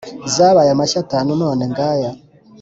[0.35, 2.11] zabaye amashyo atanu none ngaya